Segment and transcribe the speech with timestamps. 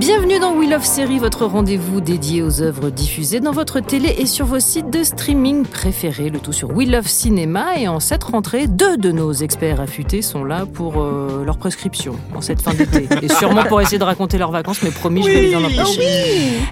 [0.00, 4.24] Bienvenue dans We Love Série, votre rendez-vous dédié aux œuvres diffusées dans votre télé et
[4.24, 7.76] sur vos sites de streaming préférés, le tout sur We Love Cinéma.
[7.78, 12.16] Et en cette rentrée, deux de nos experts affûtés sont là pour euh, leur prescription
[12.34, 13.10] en cette fin d'été.
[13.22, 16.00] Et sûrement pour essayer de raconter leurs vacances, mais promis, je vais les en empêcher.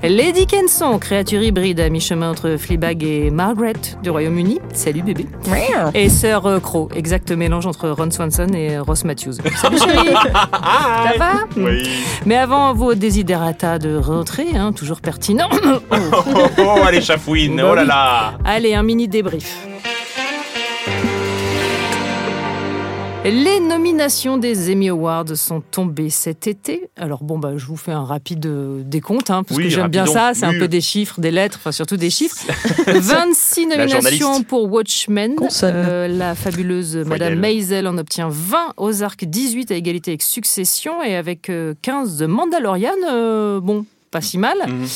[0.03, 4.59] Lady Kenson, créature hybride à mi-chemin entre Fleabag et Margaret du Royaume-Uni.
[4.73, 5.27] Salut bébé.
[5.93, 9.35] Et Sœur euh, Crow, exact mélange entre Ron Swanson et Ross Matthews.
[9.57, 10.15] Salut chérie.
[10.25, 11.33] Ça va?
[11.59, 11.91] Oui.
[12.25, 17.75] mais avant vos desiderata de rentrée, hein, toujours pertinent, Oh, oh, oh, allez, chafouine, oh
[17.75, 18.39] là là.
[18.45, 19.67] allez, un mini débrief.
[23.31, 26.89] Les nominations des Emmy Awards sont tombées cet été.
[26.97, 29.89] Alors bon, bah, je vous fais un rapide euh, décompte, hein, parce Oui, que j'aime
[29.89, 30.33] bien ça.
[30.35, 32.37] C'est un peu des chiffres, des lettres, enfin surtout des chiffres.
[32.87, 35.37] 26 La nominations pour Watchmen.
[35.63, 37.35] Euh, la fabuleuse Madame.
[37.39, 42.27] Maisel en obtient 20, Ozark 18 à égalité avec Succession et avec euh, 15 de
[42.27, 42.93] Mandalorian.
[43.11, 44.57] euh, bon, pas si mal.
[44.67, 44.87] Mhm.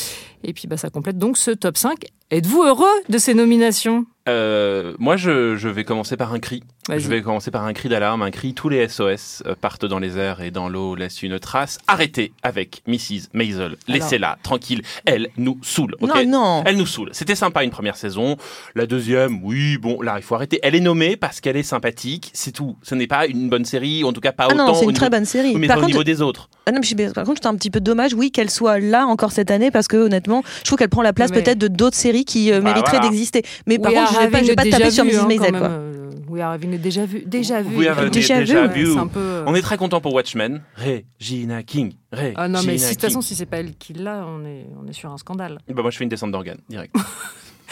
[0.45, 1.99] Et puis bah, ça complète donc ce top 5.
[2.31, 4.05] Êtes-vous heureux de ces nominations?
[4.29, 6.63] Euh, moi, je, je vais commencer par un cri.
[6.89, 8.53] Je vais commencer par un cri d'alarme, un cri.
[8.53, 11.77] Tous les SOS euh, partent dans les airs et dans l'eau laissent une trace.
[11.87, 13.29] Arrêtez avec Mrs.
[13.33, 13.75] Maisel.
[13.87, 14.81] Laissez-la tranquille.
[15.05, 15.95] Elle nous saoule.
[16.01, 16.09] ok?
[16.09, 16.63] Non, non.
[16.65, 17.09] Elle nous saoule.
[17.11, 18.37] C'était sympa une première saison.
[18.75, 20.59] La deuxième, oui, bon, là, il faut arrêter.
[20.63, 22.29] Elle est nommée parce qu'elle est sympathique.
[22.33, 22.77] C'est tout.
[22.81, 24.67] Ce n'est pas une bonne série, en tout cas pas Ah autant.
[24.67, 25.55] non, c'est au une très bonne série.
[25.55, 26.49] Mais par, pas au contre, niveau des autres.
[26.65, 28.79] ah non, mais je suis- par contre, c'est un petit peu dommage, oui, qu'elle soit
[28.79, 31.57] là encore cette année, parce que honnêtement, je trouve qu'elle prend la place Mais- peut-être
[31.59, 33.09] de d'autres séries qui euh, Bah, mériteraient voilà.
[33.09, 33.43] d'exister.
[33.67, 35.19] Mais par contre, je vais pas, vais pas taper sur Mrs.
[35.19, 35.67] hein, Maisel, quoi.
[35.67, 35.89] euh,
[36.29, 37.23] We are having a déjà vu.
[37.25, 37.77] Déjà vu.
[37.77, 38.93] We have a déjà déjà vu, vu.
[38.93, 39.19] C'est un peu...
[39.19, 40.61] euh, On est très content pour Watchmen.
[40.77, 41.93] Regina King.
[42.11, 44.43] Regina Ah non, mais si, de toute façon, si c'est pas elle qui l'a, on
[44.45, 45.59] est, on est sur un scandale.
[45.67, 46.95] Bah, moi, je fais une descente d'organes, direct.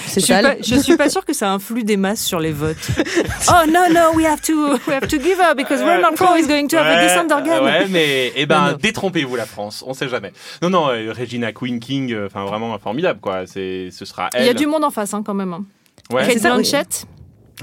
[0.03, 2.51] C'est Je suis, pas, je suis pas sûre que ça influe des masses sur les
[2.53, 2.77] votes.
[3.49, 4.53] oh non, non, we have to,
[4.87, 7.27] we have to give her because Ronald Crowe is going to have a Ouais, descent
[7.27, 7.63] d'organes.
[7.63, 10.31] Ouais, mais eh ben, détrompez-vous la France, on sait jamais.
[10.63, 13.45] Non, non, euh, Regina Queen King, euh, enfin vraiment formidable, quoi.
[13.45, 14.43] C'est, ce sera elle.
[14.43, 15.53] Il y a du monde en face, hein, quand même.
[15.53, 15.65] hein.
[16.11, 16.27] Ouais.
[16.27, 16.41] Kate.
[16.41, 17.05] Blanchett,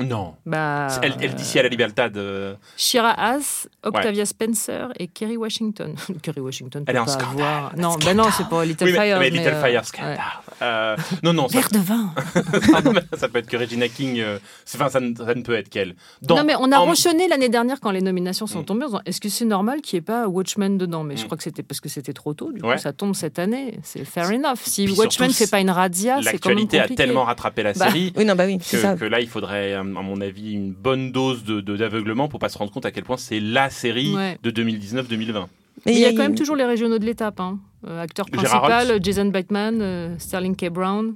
[0.04, 0.34] Non.
[0.46, 2.16] bah, Elle, elle dit si à la Libertad.
[2.16, 5.94] euh, Shira Haas, Octavia Spencer et Kerry Washington.
[6.22, 7.76] Kerry Washington Elle est un pas scandale, avoir...
[7.76, 8.16] Non, bah scandale.
[8.16, 9.18] non, c'est pas Little Oui, mais, Fire.
[9.20, 10.16] mais Little euh, Fire ouais.
[10.62, 12.14] Euh, non, non, ça, Verre de vin.
[13.16, 14.20] ça peut être que Regina King.
[14.20, 14.38] euh,
[14.74, 15.94] Enfin, ça, ne- ça ne peut être qu'elle.
[16.28, 18.64] Non, mais on a en- ronchonné l'année dernière quand les nominations sont Mm.
[18.64, 21.04] tombées en disant est-ce que c'est normal qu'il n'y ait pas Watchmen dedans?
[21.04, 21.26] Mais je Mm.
[21.26, 22.52] crois que c'était parce que c'était trop tôt.
[22.52, 22.74] Du Ouais.
[22.76, 23.78] coup, ça tombe cette année.
[23.82, 24.58] C'est fair enough.
[24.62, 27.62] Si Puis Watchmen ne fait pas une radia, c'est quand même L'actualité a tellement rattrapé
[27.62, 28.12] la Bah, série.
[28.16, 28.94] Oui, non, bah oui, c'est Que, ça.
[28.96, 32.48] que là, il faudrait, euh, mon avis, une bonne dose de, de- d'aveuglement pour pas
[32.48, 34.38] se rendre compte à quel point c'est la série Ouais.
[34.42, 35.46] de 2019-2020.
[35.86, 37.38] Mais il y a quand même toujours les régionaux de l'étape.
[37.40, 37.58] Hein.
[37.86, 39.04] Euh, acteur principal, Holt.
[39.04, 40.70] Jason Bateman, euh, Sterling K.
[40.70, 41.14] Brown.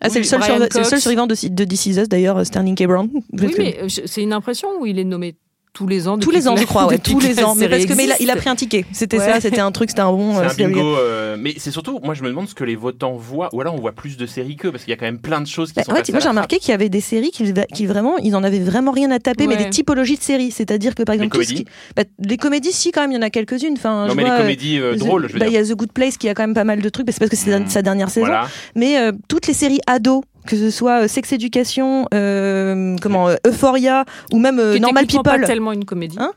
[0.00, 2.84] Ah, c'est Oui, le, le seul survivant de, de This Is Us, d'ailleurs, Sterling K.
[2.86, 3.08] Brown.
[3.32, 5.34] Oui, mais euh, c'est une impression où il est nommé
[5.74, 6.16] tous les ans.
[6.18, 7.54] Tous les ans, je crois, ouais, tous les ans.
[7.56, 8.36] Mais, parce que, mais il, a, il a existe.
[8.38, 8.84] pris un ticket.
[8.92, 9.24] C'était Ouais.
[9.32, 10.34] ça, c'était un truc, c'était un bon.
[10.34, 12.76] C'est euh, un bingo, euh, mais c'est surtout, moi je me demande ce que les
[12.76, 15.04] votants voient, ou alors on voit plus de séries qu'eux, parce qu'il y a quand
[15.04, 17.00] même plein de choses qui Bah, sont ouais, moi j'ai remarqué qu'il y avait des
[17.00, 20.22] séries qui, qui vraiment, ils en avaient vraiment rien à taper, mais des typologies de
[20.22, 20.52] séries.
[20.52, 23.14] C'est-à-dire que par Les exemple, ce comédies qui- bah, les comédies, si quand même, il
[23.16, 23.74] y en a quelques-unes.
[23.76, 25.60] Enfin, Non, je mais vois, les euh, comédies euh, drôles, je veux bah, Il dire.
[25.60, 27.30] y a The Good Place qui a quand même pas mal de trucs, c'est parce
[27.30, 28.26] que c'est sa dernière saison.
[28.26, 28.46] Voilà.
[28.76, 33.36] Mais euh, toutes les séries ados, que ce soit euh, Sex Education, euh, comment, euh,
[33.46, 35.22] Euphoria ou même euh, Normal People.
[35.22, 36.16] pas tellement une comédie.
[36.18, 36.32] Hein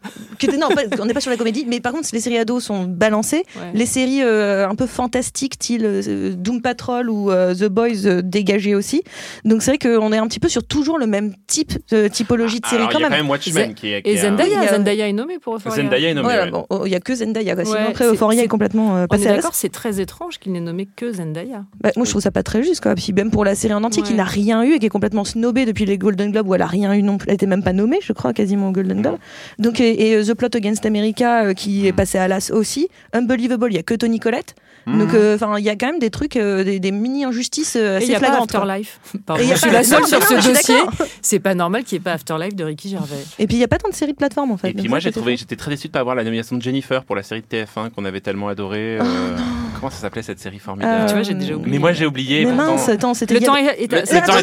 [0.59, 2.83] non, pas- on n'est pas sur la comédie, mais par contre, les séries ados sont
[2.85, 3.43] balancées.
[3.55, 3.71] Ouais.
[3.73, 8.21] Les séries euh, un peu fantastiques, style euh, Doom Patrol ou euh, The Boys, euh,
[8.23, 9.03] dégagées aussi.
[9.45, 12.59] Donc c'est vrai qu'on est un petit peu sur toujours le même type de typologie
[12.59, 13.17] de série Alors, quand il y a même.
[13.19, 14.01] quand même Watchmen qui est.
[14.01, 15.83] qui Et est un- Zendaya, Il a- Zendaya est nommée pour Euphoria.
[15.83, 16.27] Zendaya est nommée.
[16.27, 16.51] Voilà, ouais.
[16.51, 17.55] bon, oh, il y a que Zendaya.
[17.55, 17.65] quoi.
[17.65, 20.59] Sinon après, Euphoria est complètement euh, On est passé d'accord, c'est très étrange qu'il n'ait
[20.59, 21.65] nommé que Zendaya.
[21.81, 22.95] Bah, moi, je trouve ça pas très juste, quoi.
[22.95, 24.17] Puis même pour la série en entier, qui Ouais.
[24.17, 26.67] n'a rien eu et qui est complètement snobée depuis les Golden Globes, où elle a
[26.67, 27.27] rien eu non plus.
[27.29, 29.17] Elle était même pas nommée, je crois, quasiment au Golden Globe.
[29.59, 32.87] Donc, et, et, euh, The Plot Against America, euh, qui est passé à l'as aussi.
[33.13, 34.55] Unbelievable, il y a que Tony Collette.
[34.87, 34.99] Mhm.
[34.99, 37.75] Donc, euh, enfin, il y a quand même des trucs, euh, des, des mini injustices
[37.75, 38.51] Et assez il n'y a pas flagrantes.
[38.51, 38.59] quoi.
[38.61, 38.99] Afterlife.
[39.25, 40.75] Pardon, Et il y a je suis pas- la seule non, sur non, ce dossier.
[41.21, 43.15] C'est pas normal qu'il n'y ait pas Afterlife de Ricky Gervais.
[43.37, 44.69] Et puis il y a pas tant de séries de plateforme en fait.
[44.69, 47.03] Et puis moi j'ai trouvé, j'étais très déçu de pas avoir la nomination de Jennifer
[47.03, 48.97] pour la série de TF1 qu'on avait tellement adorée.
[48.99, 49.35] euh,
[49.79, 51.01] comment ça s'appelait cette série formidable?
[51.03, 51.71] Euh, Tu vois, j'ai déjà oublié.
[51.71, 52.45] Mais moi j'ai oublié.
[52.45, 53.93] Mais mince, attends, c'était Le temps est,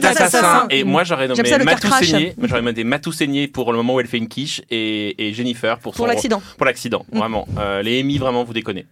[0.07, 0.67] assassin.
[0.71, 1.89] Et moi j'aurais nommé Matou.
[1.91, 2.35] Seigné.
[2.43, 5.79] J'aurais nommé Matou Seigné pour le moment où elle fait une quiche et, et Jennifer
[5.79, 6.43] pour, pour l'accident.
[6.59, 7.19] Pour l'accident, Mm.
[7.19, 7.47] vraiment.
[7.59, 8.87] Euh, les Emmy, vraiment, vous déconnez.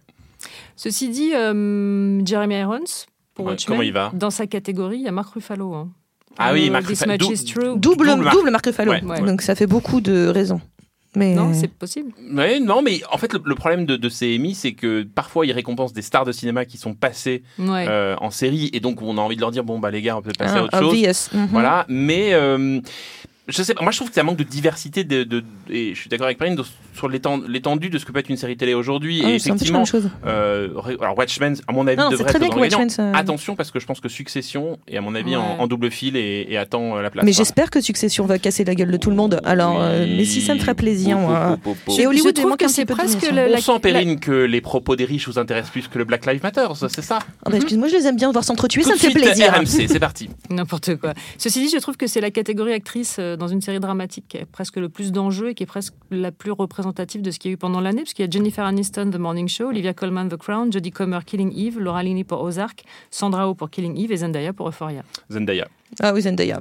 [0.75, 2.79] Ceci dit, euh, Jeremy Irons,
[3.35, 5.73] pour Ouais, Watchmen, comment il va dans sa catégorie, il y a Marc Ruffalo.
[5.73, 5.89] hein.
[6.37, 7.11] Ah oui, Euh, Marc This Ruffalo.
[7.13, 7.77] Much Dou- is True.
[7.77, 8.15] Double,
[8.51, 8.65] Marc.
[8.65, 8.91] Ruffalo.
[8.91, 9.21] Ouais, ouais.
[9.21, 10.61] Donc ça fait beaucoup de raisons.
[11.15, 12.11] Mais Non, c'est possible.
[12.33, 15.45] Ouais, non, mais en fait, le, le problème de, de ces Emmy, c'est que parfois
[15.45, 17.85] ils récompensent des stars de cinéma qui sont passées Ouais.
[17.87, 20.17] euh, en série et donc on a envie de leur dire bon, bah les gars,
[20.17, 20.89] on peut passer à Ah, autre chose.
[20.89, 21.29] obvious.
[21.33, 21.47] Mhm.
[21.51, 22.79] Voilà, mais euh,
[23.47, 25.99] je sais pas, moi je trouve que ça manque de diversité de, de- et je
[25.99, 26.55] suis d'accord avec Marine
[26.93, 29.21] sur l'étend- l'étendue de ce que peut être une série télé aujourd'hui.
[29.25, 30.69] Ah, et c'est un peu la effectivement, euh,
[31.01, 32.57] alors Watchmen, à mon avis, Non, c'est devrait être dans.
[32.59, 32.89] Watchmen.
[32.89, 35.59] ça- Attention parce que je pense que Succession est à mon avis en, Ouais.
[35.59, 37.25] en double fil et, et attend euh, la place.
[37.25, 39.39] Mais j'espère que Succession va casser la gueule de tout le monde.
[39.43, 40.15] Alors, euh, Oui.
[40.17, 41.99] mais si ça me ferait plaisir, pou, pou, pou.
[41.99, 44.61] Et Hollywood, je trouve que un c'est de presque le- On sent, Perrine, que les
[44.61, 47.55] propos des riches vous intéressent plus que le Black Lives Matter, c'est ça Ah bah,
[47.57, 49.53] excuse-moi, je les aime bien voir s'entretuer, ça de me fait plaisir.
[49.53, 50.29] RMC, c'est parti.
[50.49, 51.13] N'importe quoi.
[51.37, 54.37] Ceci dit, je trouve que c'est la catégorie actrice euh, dans une série dramatique qui
[54.37, 56.51] a presque le plus d'enjeux et qui est presque la plus
[56.91, 59.17] de ce qu'il y a eu pendant l'année, parce qu'il y a Jennifer Aniston, The
[59.17, 63.47] Morning Show, Olivia Colman, The Crown, Jodie Comer, Killing Eve, Laura Linney pour Ozark, Sandra
[63.47, 65.03] Oh pour Killing Eve et Zendaya pour Euphoria.
[65.31, 65.67] Zendaya.
[66.01, 66.59] Ah oui, Zendaya.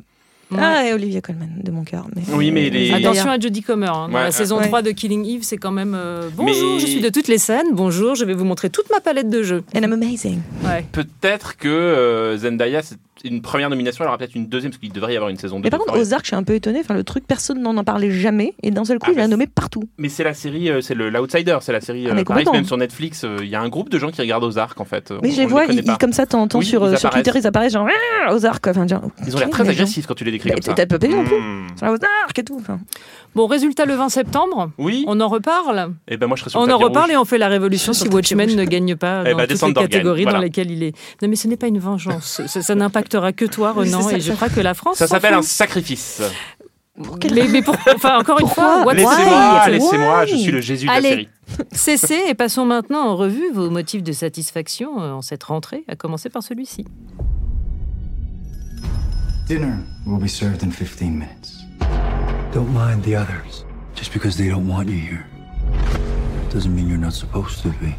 [0.51, 0.59] Ouais.
[0.61, 2.07] Ah, et Olivia Colman, de mon cœur.
[2.15, 2.93] mais- Oui, mais les-.
[2.93, 3.87] Attention à Jodie Comer.
[3.89, 4.09] hein.
[4.09, 4.67] Ouais, la saison ouais.
[4.67, 7.39] 3 de Killing Eve, c'est quand même euh, Bonjour, Mais- je suis de toutes les
[7.39, 7.69] scènes.
[7.73, 9.65] Bonjour, je vais vous montrer toute ma palette de jeux.
[9.75, 10.41] And I'm amazing.
[10.63, 10.85] Ouais.
[10.93, 14.93] Peut-être que euh, Zendaya, c'est une première nomination, elle aura peut-être une deuxième, parce qu'il
[14.93, 15.63] devrait y avoir une saison 2.
[15.65, 16.81] Mais par contre, Ozark, je suis un peu étonnée.
[16.81, 18.55] Enfin, le truc, personne n'en en parlait jamais.
[18.63, 19.85] Et d'un seul coup, Ah, il l'a nommé partout.
[19.99, 22.53] Mais c'est la série, euh, c'est l'Outsider, c'est la série Ah, euh, mais complètement.
[22.53, 23.25] même sur Netflix.
[23.25, 25.11] euh, Il y a un groupe de gens qui regardent Ozark en fait.
[25.23, 27.11] Mais On- je les on vois, ils, comme ça, t'entends Oui, sur, ils sur.
[27.11, 27.89] Twitter, ils apparaissent genre
[28.27, 28.67] Ah, Ozark.
[28.67, 30.75] Enfin, genre, Ils ont l'air très agressifs quand tu les décris Mais comme ça.
[30.75, 31.37] T'as pas payé non plus.
[31.83, 32.57] Ozark et tout.
[32.61, 32.79] Enfin,
[33.35, 34.71] Bon, résultat le 20 septembre.
[34.79, 35.05] Oui.
[35.07, 35.93] On en reparle.
[36.07, 38.07] Et ben moi je serais sur On en reparle et on fait la révolution si
[38.09, 40.93] Watchmen ne gagne pas Eh dans ben, toutes les catégories dans lesquelles il est.
[41.23, 42.43] Non, mais ce n'est pas une vengeance.
[42.47, 42.75] Ça, ça
[43.17, 44.97] n'impactera que toi, Renan, et je crois que la France.
[44.99, 46.23] Ça s'appelle un sacrifice.
[47.21, 50.87] quelle- Mais, mais pour- enfin, encore une Pourquoi fois, Laissez-moi, laissez-moi, je suis le Jésus
[50.87, 51.03] de Allez.
[51.03, 51.29] la série.
[51.73, 55.97] cessez et passons maintenant en revue vos motifs de satisfaction euh, en cette rentrée, à
[55.97, 56.85] commencer par celui-ci.
[59.49, 59.75] Dinner
[60.07, 61.53] will be served in 15 minutes.
[62.55, 63.65] Don't mind the others.
[63.97, 65.25] Just because they don't want you here
[66.53, 67.95] doesn't mean you're not supposed to be.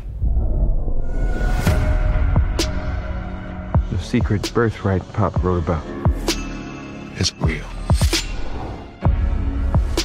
[3.94, 5.84] The secret birthright Pop wrote about.
[7.20, 7.64] It's real.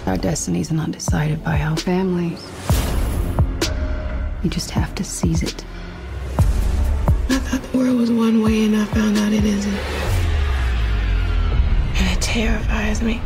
[0.06, 2.38] Our destinies are not decided by our families.
[4.42, 5.64] You just have to seize it.
[7.30, 9.78] I thought the world was one way and I found out it isn't.
[11.96, 13.22] And it terrifies me.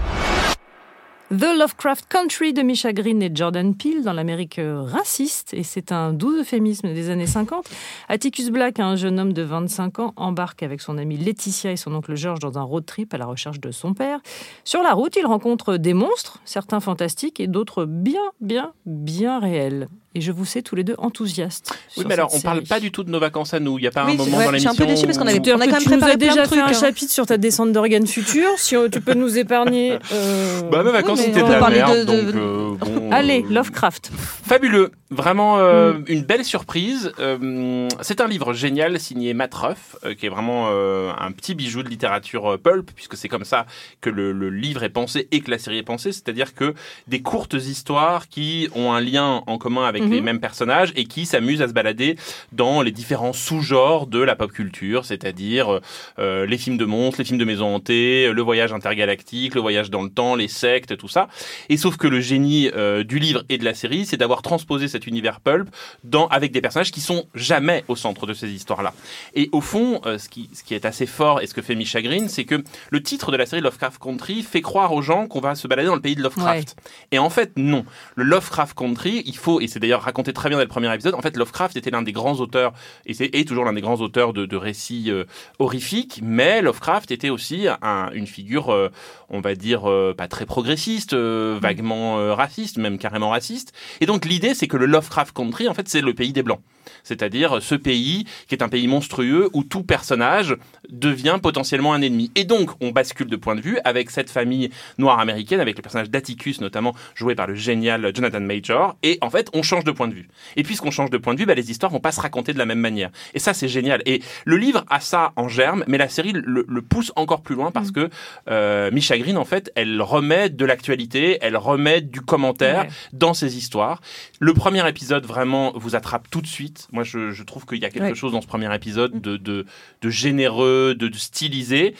[1.33, 6.13] The Lovecraft Country de Misha Green et Jordan Peele dans l'Amérique raciste, et c'est un
[6.13, 7.71] doux euphémisme des années 50.
[8.11, 11.95] Atticus Black, un jeune homme de 25 ans, embarque avec son amie Laetitia et son
[11.95, 14.21] oncle George dans un road trip à la recherche de son père.
[14.65, 19.89] Sur la route, il rencontre des monstres, certains fantastiques et d'autres bien, bien, bien réels.
[20.15, 21.73] Et je vous sais tous les deux enthousiastes.
[21.97, 22.67] Oui, mais alors on parle série.
[22.69, 23.79] pas du tout de nos vacances à nous.
[23.79, 24.71] Il y a pas Oui, un moment ouais, dans je suis l'émission.
[24.71, 26.27] un peu déçue parce qu'on avait- On a quand même tu nous préparé as plein
[26.27, 26.73] de déjà fait trucs, un hein.
[26.81, 28.51] chapitre sur ta descente d'organes futurs.
[28.59, 29.99] Si euh, tu peux nous épargner.
[30.13, 33.02] euh, Bah, mes vacances Oui, c'était on de la merde, de- de- donc euh, bon,
[33.13, 34.11] Allez, Lovecraft.
[34.15, 36.05] Fabuleux, vraiment euh, Mm.
[36.09, 37.13] une belle surprise.
[37.19, 41.55] Euh, c'est un livre génial signé Matt Ruff, euh, qui est vraiment euh, un petit
[41.55, 43.67] bijou de littérature euh, pulp, puisque c'est comme ça
[44.01, 46.75] que le, le livre est pensé et que la série est pensée, c'est-à-dire que
[47.09, 50.11] des courtes histoires qui ont un lien en commun avec Mhm.
[50.13, 52.17] les mêmes personnages et qui s'amusent à se balader
[52.53, 55.81] dans les différents sous-genres de la pop culture, c'est-à-dire
[56.19, 59.91] euh, les films de monstres, les films de maisons hantées, le voyage intergalactique, le voyage
[59.91, 61.29] dans le temps, les sectes, tout ça.
[61.69, 62.71] Et sauf que le génie
[63.03, 65.69] euh, du livre et de la série, c'est d'avoir transposé cet univers pulp
[66.05, 68.95] dans, avec des personnages qui sont jamais au centre de ces histoires-là.
[69.35, 71.75] Et au fond, euh, ce, qui, ce qui est assez fort et ce que fait
[71.75, 75.27] Misha Green, c'est que le titre de la série Lovecraft Country fait croire aux gens
[75.27, 76.77] qu'on va se balader dans le pays de Lovecraft.
[77.11, 77.85] Et en fait, non.
[78.15, 81.15] Le Lovecraft Country, il faut, et c'est d'ailleurs raconté très bien dans le premier épisode,
[81.15, 82.73] en fait, Lovecraft était l'un des grands auteurs,
[83.07, 85.25] et c'est est toujours l'un des grands auteurs de, de récits euh,
[85.59, 88.89] horrifiques, mais Lovecraft était aussi un- une figure, euh,
[89.31, 89.83] on va dire,
[90.17, 93.73] pas très progressiste, euh, vaguement raciste, même carrément raciste.
[94.01, 96.61] Et donc l'idée, c'est que le Lovecraft Country, en fait, c'est le pays des Blancs.
[97.05, 100.57] C'est-à-dire ce pays qui est un pays monstrueux où tout personnage
[100.89, 102.31] devient potentiellement un ennemi.
[102.35, 105.83] Et donc, on bascule de point de vue avec cette famille noire américaine, avec le
[105.83, 108.97] personnage d'Atticus notamment, joué par le génial Jonathan Major.
[109.03, 110.29] Et en fait, on change de point de vue.
[110.57, 112.59] Et puisqu'on change de point de vue, bah, les histoires vont pas se raconter de
[112.59, 113.11] la même manière.
[113.35, 114.03] Et ça, c'est génial.
[114.07, 117.55] Et le livre a ça en germe, mais la série le, le pousse encore plus
[117.55, 117.93] loin parce Mm.
[117.93, 118.09] que
[118.49, 122.89] euh, Misha Green, en fait, elle remet de l'actualité, elle remet du commentaire Ouais.
[123.13, 124.01] dans ses histoires.
[124.41, 126.72] Le premier épisode vraiment vous attrape tout de suite.
[126.93, 128.15] Moi, je, je trouve qu'il y a quelque Ouais.
[128.15, 129.67] chose dans ce premier épisode de, de,
[130.01, 131.95] de généreux, de, de stylisé.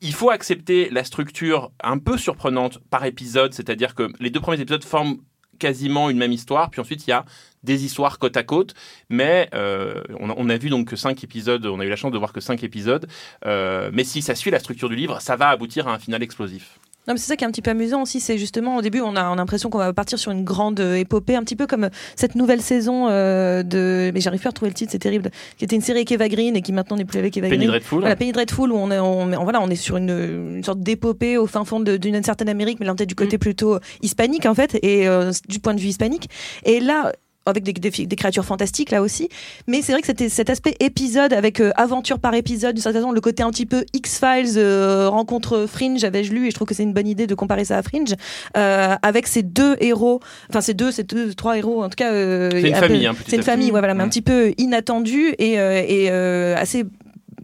[0.00, 4.60] Il faut accepter la structure un peu surprenante par épisode, c'est-à-dire que les deux premiers
[4.60, 5.18] épisodes forment
[5.58, 7.26] quasiment une même histoire, puis ensuite il y a
[7.64, 8.72] des histoires côte à côte,
[9.10, 11.96] mais euh, on, a, on a vu donc que cinq épisodes, on a eu la
[11.96, 13.06] chance de voir que cinq épisodes,
[13.44, 16.22] euh, mais si ça suit la structure du livre, ça va aboutir à un final
[16.22, 16.78] explosif.
[17.08, 19.00] Non, mais c'est ça qui est un petit peu amusant aussi, c'est justement au début
[19.00, 21.56] on a, on a l'impression qu'on va partir sur une grande euh, épopée, un petit
[21.56, 24.92] peu comme euh, cette nouvelle saison euh, de, mais j'arrive pas à retrouver le titre,
[24.92, 27.36] c'est terrible, qui était une série avec Eva Green et qui maintenant n'est plus avec
[27.36, 27.70] Eva Penny Green.
[27.70, 28.00] Dreadful.
[28.00, 30.10] Voilà, Penny Dreadful où on est, on, on- voilà, on est sur une,
[30.58, 33.78] une sorte d'épopée au fin fond d'une certaine Amérique, mais là peut-être du côté plutôt
[34.02, 36.28] hispanique en fait, et euh, du point de vue hispanique.
[36.64, 37.12] Et là,
[37.46, 39.28] avec des, des, des créatures fantastiques là aussi,
[39.66, 43.00] mais c'est vrai que c'était cet aspect épisode avec euh, aventure par épisode, d'une certaine
[43.02, 46.68] façon, le côté un petit peu X-Files, euh, rencontre Fringe, avais-je lu, et je trouve
[46.68, 48.14] que c'est une bonne idée de comparer ça à Fringe,
[48.56, 50.20] euh, avec ces deux héros,
[50.50, 52.10] enfin ces deux, ces deux, trois héros, en tout cas.
[52.12, 54.52] C'est une un peu- famille, hein, C'est une famille, ouais, voilà, mais un petit peu
[54.58, 56.84] inattendue et, et assez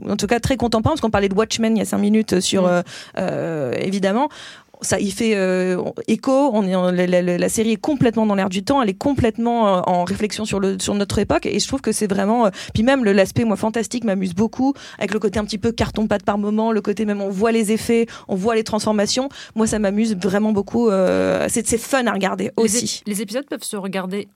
[0.07, 2.41] en tout cas très contemporain parce qu'on parlait de Watchmen il y a cinq minutes
[2.41, 2.67] sur Mm.
[2.67, 2.83] euh,
[3.19, 4.29] euh, évidemment
[4.83, 8.35] ça il fait euh, écho on est en- la, la- la série est complètement dans
[8.35, 11.59] l'air du temps elle est complètement euh, en réflexion sur le sur notre époque et
[11.59, 15.12] je trouve que c'est vraiment euh, puis même le- l'aspect moi fantastique m'amuse beaucoup avec
[15.14, 17.73] le côté un petit peu carton pâte par moment le côté même on voit les
[17.73, 22.50] effets on voit les transformations moi ça m'amuse vraiment beaucoup euh, c'est fun à regarder
[22.56, 24.28] aussi les épisodes peuvent se regarder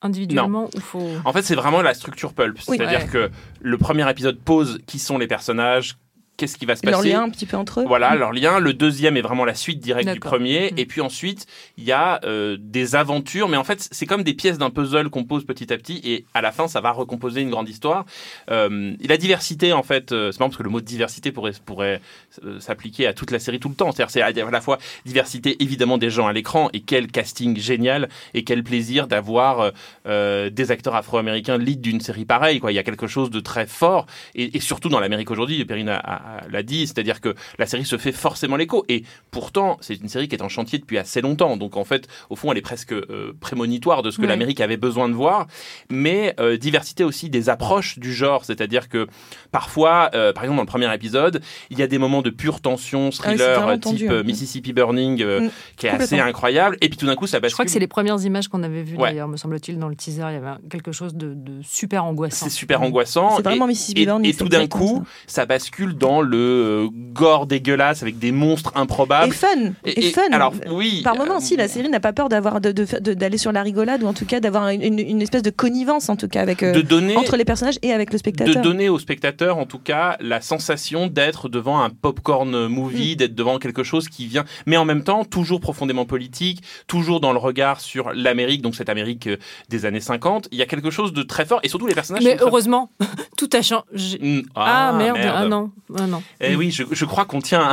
[0.00, 1.02] individuellement ou faut.
[1.24, 2.56] En fait, c'est vraiment la structure pulp.
[2.68, 2.76] Oui.
[2.78, 3.06] C'est-à-dire Ouais.
[3.06, 3.30] que
[3.60, 5.96] le premier épisode pose qui sont les personnages,
[6.38, 7.10] qu'est-ce qui va se leur passer.
[7.10, 8.58] lien un petit peu entre eux Voilà, leur lien.
[8.60, 10.70] Le deuxième est vraiment la suite directe du premier.
[10.72, 10.78] Mhm.
[10.78, 13.48] Et puis ensuite, il y a euh, des aventures.
[13.50, 16.00] Mais en fait, c'est comme des pièces d'un puzzle qu'on pose petit à petit.
[16.04, 18.06] Et à la fin, ça va recomposer une grande histoire.
[18.50, 22.00] Euh, la diversité, en fait, euh, c'est marrant parce que le mot diversité pourrait, pourrait
[22.44, 23.92] euh, s'appliquer à toute la série tout le temps.
[23.92, 26.70] C'est-à-dire, c'est à la fois diversité, évidemment, des gens à l'écran.
[26.72, 28.08] Et quel casting génial.
[28.34, 29.72] Et quel plaisir d'avoir
[30.06, 32.60] euh, des acteurs afro-américains lead d'une série pareille.
[32.60, 32.70] Quoi.
[32.70, 34.06] Il y a quelque chose de très fort.
[34.34, 37.84] Et, et surtout dans l'Amérique aujourd'hui, Perrine a- a- l'a dit, c'est-à-dire que la série
[37.84, 38.84] se fait forcément l'écho.
[38.88, 41.56] Et pourtant, c'est une série qui est en chantier depuis assez longtemps.
[41.56, 44.28] Donc en fait, au fond, elle est presque euh, prémonitoire de ce que Ouais.
[44.28, 45.46] l'Amérique avait besoin de voir.
[45.90, 48.44] Mais euh, diversité aussi des approches du genre.
[48.44, 49.06] C'est-à-dire que
[49.52, 52.60] parfois, euh, par exemple dans le premier épisode, il y a des moments de pure
[52.60, 54.14] tension, Ah thriller, euh, tendu, type hein.
[54.14, 55.50] euh, Mississippi Burning, euh, Mm.
[55.76, 56.76] qui est assez incroyable.
[56.80, 57.50] Et puis tout d'un coup, ça bascule.
[57.50, 59.10] Je crois que c'est les premières images qu'on avait vues Ouais.
[59.10, 60.22] d'ailleurs, me semble-t-il, dans le teaser.
[60.28, 62.46] Il y avait quelque chose de, de super angoissant.
[62.46, 63.36] C'est super angoissant.
[63.36, 66.36] C'est vraiment Et- Mississippi et, Burning, et c'est tout d'un coup, ça bascule dans le
[66.38, 69.32] euh, gore dégueulasse avec des monstres improbables.
[69.32, 69.48] et fun
[69.84, 72.28] Et- et, et- fun alors, oui, par moment euh, aussi la série n'a pas peur
[72.28, 75.42] d'avoir de- de de- d'aller sur la rigolade ou en tout cas d'avoir une, espèce
[75.42, 78.14] de connivence en tout cas avec euh, de donner entre les personnages et avec le
[78.14, 83.12] de spectateur donner au spectateur en tout cas la sensation d'être devant un popcorn movie,
[83.12, 83.16] Mm.
[83.16, 87.32] d'être devant quelque chose qui vient, mais en même temps toujours profondément politique, toujours dans
[87.32, 89.28] le regard sur l'Amérique, donc cette Amérique
[89.68, 90.48] des années 50.
[90.52, 92.22] Il y a quelque chose de très fort et surtout les personnages.
[92.24, 92.90] Mais très- heureusement,
[93.38, 94.18] tout a changé.
[94.20, 95.18] Mm, Ah, merde.
[95.22, 96.06] ah non, ah
[96.40, 97.72] Eh oui, je, je crois qu'on tient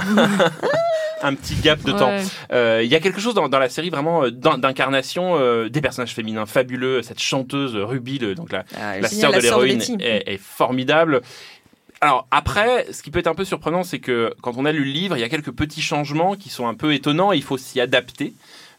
[1.22, 2.12] un, petit gap de temps.
[2.52, 5.70] Euh, Il y a quelque chose dans, dans la série vraiment euh, d'in- d'incarnation euh,
[5.70, 7.02] des personnages féminins fabuleux.
[7.02, 9.82] Cette chanteuse Ruby, le- donc la, Ah, la sœur de l'héroïne,
[10.34, 11.22] est formidable.
[12.02, 14.84] Alors après, ce qui peut être un peu surprenant, c'est que quand on a lu
[14.84, 17.32] le livre, il y a quelques petits changements qui sont un peu étonnants.
[17.34, 18.34] et Il faut s'y adapter.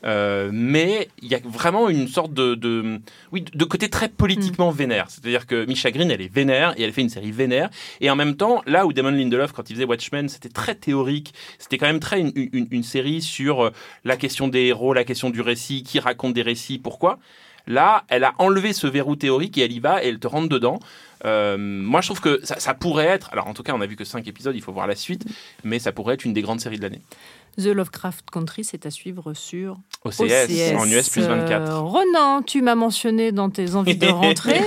[0.06, 3.00] Euh, mais il y a vraiment une sorte de, de-
[3.32, 5.10] oui, de côté très politiquement vénère.
[5.10, 7.70] C'est-à-dire que Misha Green, elle est vénère et elle fait une série vénère.
[8.00, 11.34] Et en même temps, là où Damon Lindelof, quand il faisait Watchmen, c'était très théorique.
[11.58, 13.70] C'était quand même très une, une- une série sur euh,
[14.04, 17.18] la question des héros, la question du récit, qui raconte des récits, pourquoi.
[17.68, 20.48] Là, elle a enlevé ce verrou théorique et elle y va et elle te rentre
[20.48, 20.78] dedans.
[21.25, 23.28] Euh, moi, je trouve que ça, ça pourrait être.
[23.32, 25.25] Alors, en tout cas, on a vu que 5 épisodes, il faut voir la suite,
[25.64, 27.00] mais ça pourrait être une des grandes séries de l'année.
[27.58, 30.76] The Lovecraft Country, c'est à suivre sur OCS, OCS.
[30.76, 31.68] en US plus 24.
[31.70, 34.60] Euh, Ronan, tu m'as mentionné dans tes envies de rentrer.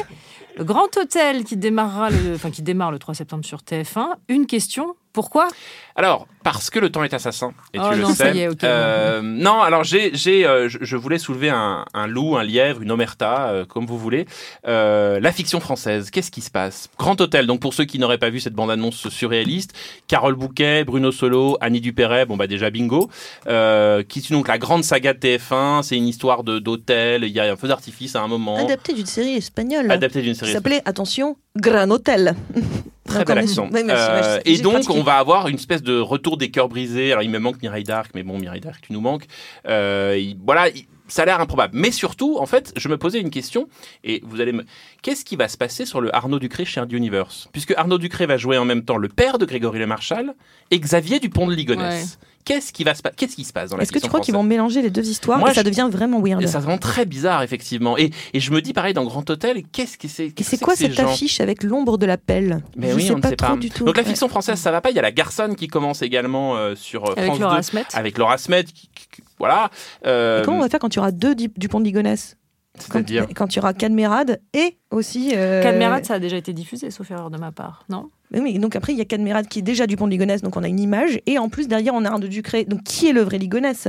[0.58, 4.16] Le Grand Hôtel qui démarrera le, enfin qui démarre le 3 septembre sur TF1.
[4.28, 5.48] Une question Pourquoi?
[5.96, 8.38] Alors, parce que le temps est assassin, et Oh tu non, le ça sais.
[8.38, 8.64] y est.
[8.64, 12.92] Euh, non, alors j'ai, j'ai, euh, je, voulais soulever un, un loup, un lièvre, une
[12.92, 14.26] omerta, euh, comme vous voulez.
[14.68, 16.90] Euh, la fiction française, qu'est-ce qui se passe?
[16.98, 17.48] Grand Hôtel.
[17.48, 19.74] Donc pour ceux qui n'auraient pas vu cette bande-annonce surréaliste,
[20.08, 23.10] Carole Bouquet, Bruno Solo, Annie Dupéret, bon bah déjà bingo.
[23.48, 25.82] Euh, qui est donc la grande saga de TF1.
[25.84, 27.24] C'est une histoire de d'hôtel.
[27.24, 28.58] Il y a un feu d'artifice à un moment.
[28.58, 29.92] Adapté d'une série espagnole.
[29.92, 30.54] Adapté d'une Qui série.
[30.54, 32.36] s'appelait, attention, Gran Hotel.
[33.10, 33.70] Très bel accent.
[33.72, 34.42] Oui, merci, Euh, merci.
[34.46, 34.94] et donc, pratiqué.
[35.00, 37.12] on va avoir une espèce de retour des cœurs brisés.
[37.12, 39.26] Alors, il me manque Mireille d'Arc, mais bon, Mireille d'Arc, tu nous manques.
[39.68, 41.72] Euh, il- voilà, il- ça a l'air improbable.
[41.76, 43.68] Mais surtout, en fait, je me posais une question,
[44.04, 44.64] et vous allez me...
[45.02, 47.48] Qu'est-ce qui va se passer sur le Arnaud Ducré chez Universe?
[47.52, 50.36] Puisque Arnaud Ducré va jouer en même temps le père de Grégory Le Marchal
[50.70, 52.20] et Xavier Dupont de Ligonnès.
[52.50, 54.34] Qu'est-ce qui va se Qu'est-ce qui se passe dans la Est-ce que tu crois qu'ils
[54.34, 57.06] vont mélanger les deux histoires Moi, et ça je- devient vraiment weird ça rend très
[57.06, 57.96] bizarre, effectivement.
[57.98, 60.58] Et, et je me dis, pareil, dans Grand Hôtel, qu'est-ce que c'est Et qu'est-ce c'est
[60.58, 62.64] quoi que ces cette gens affiche avec l'ombre de la pelle?
[62.76, 63.58] Mais Je oui, sais on ne sait trop pas.
[63.58, 63.86] du tout.
[63.86, 64.90] Donc la fiction française, ça va pas.
[64.90, 67.62] Il y a la Garçonne qui commence également euh, sur euh, Avec France Laura 2,
[67.62, 67.86] Smet.
[67.94, 68.64] avec Laura Smet.
[68.64, 69.70] qui- qui- qui- voilà.
[70.08, 72.36] Euh, Et comment on va faire quand tu auras deux Di- Dupont de Ligonnès?
[72.90, 73.04] Quand,
[73.36, 75.32] quand tu auras Cadmerade et aussi.
[75.36, 75.62] Euh...
[75.64, 78.10] Cadmerade, ça a déjà été diffusé, sauf erreur de ma part, non?
[78.32, 80.56] Mais oui, donc après, il y a Cadmerade qui est déjà Dupont de Ligonnès, donc
[80.56, 81.20] on a une image.
[81.26, 82.64] Et en plus, derrière, on a un de Ducré.
[82.64, 83.88] Donc qui est le vrai Ligonnès?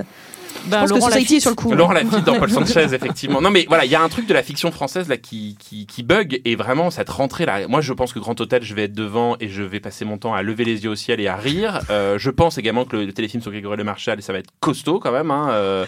[0.65, 1.71] Je Bah, pense que Laurent Society est sur le coup.
[1.73, 3.43] Laurent Lafitte dans Paul Sanchez, effectivement.
[3.43, 5.87] Non, mais voilà, il y a un truc de la fiction française là qui, qui,
[5.87, 7.69] qui bug et vraiment cette rentrée là.
[7.69, 10.17] Moi, je pense que Grand Hôtel, je vais être devant et je vais passer mon
[10.17, 11.81] temps à lever les yeux au ciel et à rire.
[11.91, 14.51] Euh, je pense également que le, le téléfilm sur Grégory Le Marchal, ça va être
[14.61, 15.31] costaud quand même.
[15.31, 15.87] Hein, euh,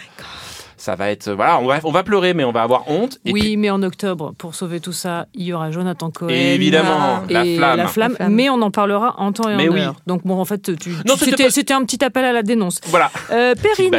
[0.83, 3.17] ça va être voilà, on va, on va pleurer, mais on va avoir honte.
[3.23, 6.27] Et oui, puis- mais en octobre, pour sauver tout ça, il y aura Jonathan Cohen.
[6.29, 7.77] Évidemment, et la flamme.
[7.77, 8.33] la flamme, La flamme.
[8.33, 9.79] mais on en parlera en temps et Mais en oui.
[9.79, 9.95] heure.
[10.07, 12.81] Donc bon, en fait, tu, Non, tu- c'était pas- un petit appel à la dénonce.
[12.87, 13.91] voilà, Euh, Perrine,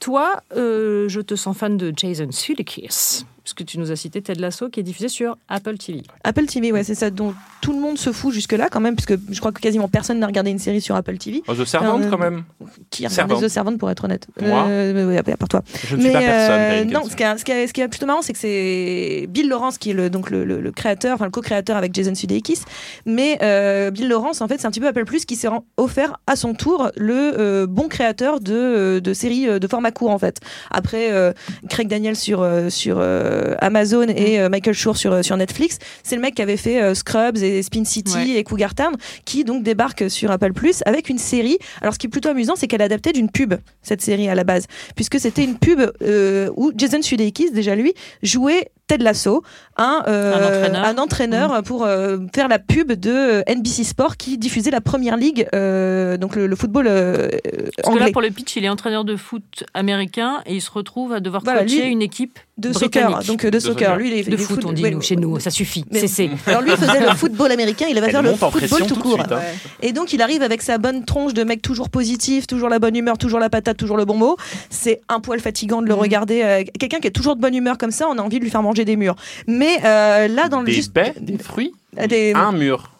[0.00, 4.40] toi, euh, je te sens fan de Jason Sudeikis, puisque tu nous as cité Ted
[4.40, 6.02] Lasso, qui est diffusé sur Apple TV.
[6.24, 9.14] Apple TV, ouais, c'est ça dont tout le monde se fout jusque-là quand même, puisque
[9.30, 11.44] je crois que quasiment personne n'a regardé une série sur Apple TV.
[11.46, 12.42] Oh, The Servant Euh, quand même.
[12.90, 13.46] Qui a regardé Servant.
[13.46, 15.62] The Servant pour être honnête Moi Euh, oui, à part toi.
[15.86, 16.60] Je ne suis pas personne.
[16.60, 18.38] euh, non, ce qui, est, ce, qui est, ce qui est plutôt marrant, c'est que
[18.40, 21.94] c'est Bill Lawrence qui est le, donc le, le- le créateur, enfin le co-créateur avec
[21.94, 22.62] Jason Sudeikis.
[23.06, 26.16] Mais euh, Bill Lawrence, en fait, c'est un petit peu Apple Plus qui s'est offert
[26.26, 30.10] à son tour le euh, bon créateur de, euh, de séries euh, de format court,
[30.10, 30.40] en fait.
[30.72, 31.32] Après euh,
[31.68, 35.78] Craig Daniel sur, euh, sur euh, Amazon et euh, Michael Schur sur, euh, sur Netflix,
[36.02, 38.30] c'est le mec qui avait fait euh, Scrubs et Spin City Ouais.
[38.30, 41.58] et Cougar Town, qui donc débarque sur Apple Plus avec une série.
[41.80, 44.34] Alors, ce qui est plutôt amusant, c'est qu'elle est adaptée d'une pub, cette série à
[44.34, 49.42] la base, puisque c'était une pub euh, où Jason Sudeikis, déjà lui, jouait Ted Lasso,
[49.76, 50.84] un, euh, Un entraîneur.
[50.84, 55.16] un entraîneur pour euh, faire la pub de euh, NBC Sport qui diffusait la première
[55.16, 58.06] ligue, euh, donc le, le football euh, Parce que anglais.
[58.06, 61.18] là, pour le pitch, il est entraîneur de foot américain et il se retrouve à
[61.20, 63.90] devoir Voilà, coacher lui- une équipe de soccer, donc euh, de, De soccer.
[63.90, 63.96] soccer.
[63.98, 65.84] Lui, il est, de il est foot, on dit ouais, nous, chez nous, ça suffit,
[65.92, 66.00] Mais-.
[66.46, 69.18] Alors lui faisait le football américain, il va Elle faire le football tout court.
[69.18, 69.40] suite, hein.
[69.82, 72.96] Et donc il arrive avec sa bonne tronche de mec toujours positif, toujours la bonne
[72.96, 74.36] humeur, toujours la patate, toujours le bon mot.
[74.70, 76.00] C'est un poil fatigant de le Mhm.
[76.00, 76.42] regarder.
[76.44, 78.50] euh, Quelqu'un qui est toujours de bonne humeur comme ça, on a envie de lui
[78.50, 79.16] faire manger des murs.
[79.46, 81.72] Mais euh, là dans le Des juste baies, des fruits,
[82.08, 82.90] des- un mur.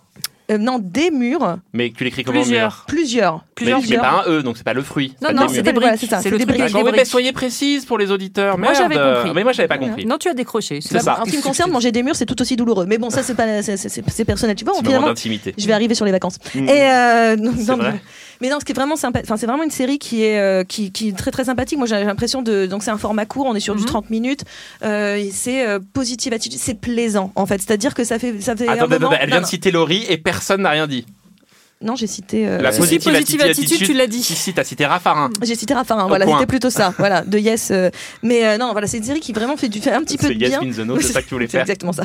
[0.51, 2.85] Euh, non des murs, Mais tu l'écris comment mur Plusieurs.
[2.87, 3.45] plusieurs.
[3.55, 5.15] Plusieurs mais, mais pas un E, donc c'est pas le fruit.
[5.23, 6.01] Non, pas non, c'est des Voilà, briques.
[6.01, 6.73] c'est ça, C'est le des truc briques.
[6.93, 7.07] briques.
[7.07, 8.59] soyez précise pour les auditeurs.
[8.59, 8.83] Moi, merde.
[8.93, 9.33] j'avais compris.
[9.35, 10.05] Mais moi, j'avais pas compris.
[10.07, 10.81] Non, tu as décroché.
[10.81, 11.21] C'est ça.
[11.21, 12.85] En ce qui me concerne, manger des murs, c'est tout aussi douloureux.
[12.87, 14.57] Mais bon, ça c'est pas, c'est- personnel.
[14.57, 16.37] Tu vois, finalement, je vais arriver sur les vacances.
[16.55, 16.69] Mm.
[16.69, 17.37] Et euh,
[17.77, 18.01] vrai.
[18.41, 20.65] mais non, ce qui est vraiment sympa, enfin c'est vraiment une série qui est euh,
[20.65, 21.79] qui, qui est très très sympathique.
[21.79, 23.87] Moi j'ai l'impression de donc c'est un format court, on est sur du Mhm.
[23.87, 24.45] 30 minutes.
[24.85, 27.59] Euh, et c'est euh, positive attitude, c'est plaisant en fait.
[27.61, 29.71] C'est-à-dire que ça fait ça fait Attends, un moment- attends, elle vient non, de citer
[29.71, 31.07] Laurie et personne n'a rien dit.
[31.83, 34.23] Non, j'ai cité euh, La Si, positive, positive attitude, tu l'as dit.
[34.23, 35.29] Si, si, t'as cité Raffarin.
[35.43, 37.71] j'ai cité Raffarin, voilà, c'était plutôt ça, voilà, de Yes.
[37.71, 37.91] euh,
[38.23, 40.29] mais euh, non, voilà, c'est une série qui vraiment fait du fait un petit peu
[40.29, 40.61] C'est de Yes bien.
[40.63, 41.61] Means the No, c'est ça que tu voulais C'est faire.
[41.63, 42.05] exactement ça.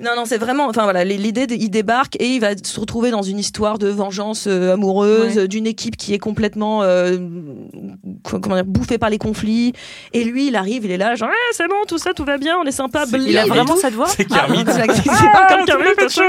[0.00, 0.68] non, non, c'est vraiment.
[0.68, 4.44] Enfin voilà, l'idée, il débarque et il va se retrouver dans une histoire de vengeance
[4.46, 5.48] euh, amoureuse, Ouais.
[5.48, 7.18] d'une équipe qui est complètement euh,
[8.22, 9.72] comment dire, bouffée par les conflits.
[10.12, 12.38] Et lui, il arrive, il est là, genre, Ah, c'est bon, tout ça, tout va
[12.38, 13.04] bien, on est sympa.
[13.06, 14.64] C'est bling, Il a vraiment cette voix C'est Ah, Kermit.
[14.66, 15.64] c'est c'est pas
[15.98, 16.24] comme sûr.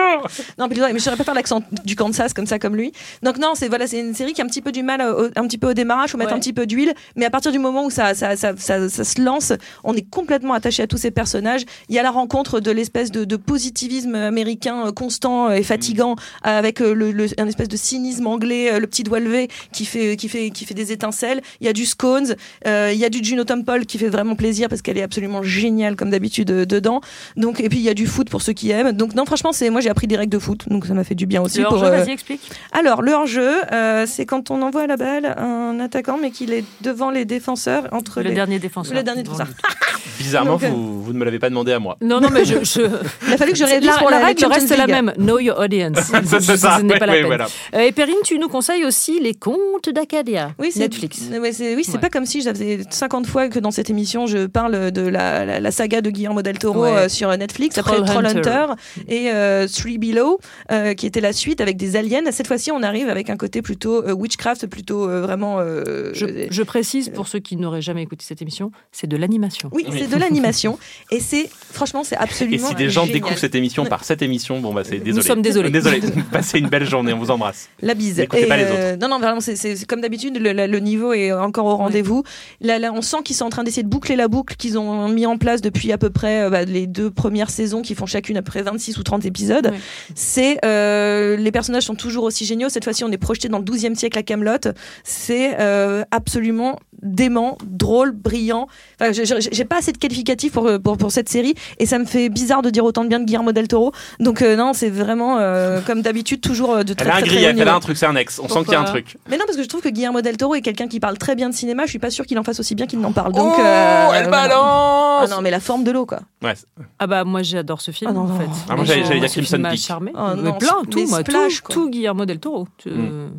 [0.57, 2.91] Non, mais, mais je saurais pas faire l'accent du Kansas comme ça, comme lui.
[3.23, 5.29] Donc non, c'est voilà, c'est une série qui a un petit peu du mal, au-
[5.35, 6.37] un petit peu au démarrage, faut mettre Ouais.
[6.37, 9.03] un petit peu d'huile, mais à partir du moment où ça, ça, ça, ça, ça
[9.03, 11.61] se lance, on est complètement attaché à tous ces personnages.
[11.89, 16.15] Il y a la rencontre de l'espèce de, de positivisme américain euh, constant et fatigant
[16.43, 19.85] avec euh, le, le- un espèce de cynisme anglais, euh, le petit doigt levé qui
[19.85, 21.41] fait, qui fait, qui fait des étincelles.
[21.61, 22.35] Il y a du scones,
[22.67, 25.43] euh, il y a du Juno Temple qui fait vraiment plaisir parce qu'elle est absolument
[25.43, 27.01] géniale comme d'habitude euh, dedans.
[27.35, 28.91] Donc et puis il y a du foot pour ceux qui aiment.
[28.91, 31.15] Donc non, franchement, c'est moi j'ai appris des règles de foot, donc ça m'a fait
[31.15, 31.73] du bien aussi Le pour.
[31.73, 32.44] hors-jeu, euh, vas-y, explique.
[32.71, 36.53] Alors, le hors-jeu, euh, c'est quand on envoie la balle à un attaquant, mais qu'il
[36.53, 38.35] est devant les défenseurs, entre Le les...
[38.35, 38.93] dernier défenseur.
[38.95, 39.47] Le dernier Dans défenseur.
[39.47, 39.85] le-
[40.17, 41.97] Bizarrement, Donc, euh, vous, vous ne me l'avez pas demandé à moi.
[42.01, 42.63] Non, non, mais je.
[42.63, 42.81] je...
[43.27, 45.11] Il a fallu que je révise la, pour la, règle reste la même.
[45.17, 45.97] Know your audience.
[45.99, 46.77] Ça, c'est ça.
[46.79, 47.27] Ce Ouais, pas la ouais, peine.
[47.27, 47.47] voilà.
[47.75, 50.51] Euh, et Perrine, tu nous conseilles aussi les contes d'Acadia.
[50.59, 51.21] Oui, c'est Netflix.
[51.31, 51.53] Ouais, oui,
[51.83, 51.99] c'est Ouais.
[51.99, 55.59] pas comme si j'avais 50 fois que dans cette émission je parle de la, la,
[55.59, 56.89] la saga de Guillermo del Toro Ouais.
[56.91, 58.41] euh, sur Netflix, après Trollhunter.
[58.41, 58.73] Trollhunter
[59.09, 60.39] et euh, Three Below,
[60.71, 62.21] euh, qui était la suite avec des aliens.
[62.35, 65.57] Cette fois-ci, on arrive avec un côté plutôt euh, witchcraft, plutôt euh, vraiment.
[65.59, 69.69] euh, Je, je précise pour ceux qui n'auraient jamais écouté cette émission, c'est de l'animation.
[69.73, 70.77] Oui, c'est de l'animation
[71.11, 72.67] et c'est franchement c'est Et absolument.
[72.67, 73.13] si des gens génial.
[73.21, 75.25] découvrent cette émission par cette émission, bon bah c'est désolé.
[75.25, 75.69] sommes désolés.
[75.69, 76.01] Désolé.
[76.31, 77.69] Passez une belle journée, on vous embrasse.
[77.81, 78.17] La bise.
[78.17, 81.65] N'écoutez Et, pas les euh, Non, non, vraiment, c'est- comme d'habitude, le, niveau est encore
[81.65, 82.23] au rendez-vous.
[82.61, 85.07] Là, là, on sent qu'ils sont en train d'essayer de boucler la boucle qu'ils ont
[85.07, 88.05] mis en place depuis à peu près euh, bah, les deux premières saisons qui font
[88.05, 89.67] chacune après 26 ou 30 épisodes.
[89.67, 89.79] Ouais.
[90.15, 92.69] C'est euh, Les personnages sont toujours aussi géniaux.
[92.69, 94.73] Cette fois-ci, on est projeté dans le 12e siècle à Camelot.
[95.03, 98.67] C'est euh, absolument dément, drôle, brillant.
[98.99, 102.29] Enfin, j'ai pas assez de qualificatifs pour, pour, pour cette série et ça me fait
[102.29, 103.91] bizarre de dire autant de bien de Guillermo del Toro.
[104.19, 107.27] Donc, euh, non, c'est vraiment, euh, comme d'habitude, toujours de très, Elle a un très,
[107.27, 108.39] très elle a un truc, c'est un ex.
[108.39, 109.17] On sent qu'il y a un truc.
[109.29, 111.35] Mais non, parce que je trouve que Guillermo del Toro est quelqu'un qui parle très
[111.35, 111.83] bien de cinéma.
[111.83, 113.33] Je suis pas sûre qu'il en fasse aussi bien qu'il n'en parle.
[113.33, 114.45] Donc, oh, euh, elle voilà.
[114.45, 116.19] Ah balance non, mais la forme de l'eau, quoi.
[116.41, 116.53] Ouais,
[116.99, 118.47] Ah bah moi j'adore ce film Ah non, en fait.
[118.69, 119.79] Ah, moi, j'allais- dire Crimson Peak.
[119.79, 120.11] charmé.
[120.15, 121.33] Oh mais non, plein, mais tout, moi, tout,
[121.69, 122.69] tout Guillermo del Toro.
[122.77, 123.31] Tu- Mm.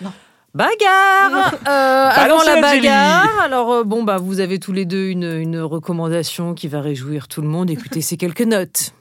[0.00, 0.12] Non.
[0.54, 5.24] Bagarre Euh, Avant la bagarre, alors euh, bon bah vous avez tous les deux une,
[5.38, 7.68] une recommandation qui va réjouir tout le monde.
[7.70, 8.94] Écoutez ces quelques notes.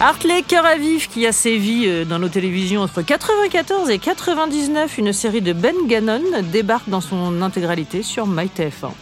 [0.00, 4.96] Hartley Cœur à vif qui a sévi euh, dans nos télévisions entre 94 et 99,
[4.96, 8.92] une série de Ben Gannon débarque dans son intégralité sur MyTF1.